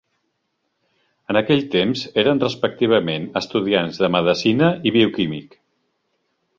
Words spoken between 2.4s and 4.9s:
respectivament estudiants de medicina,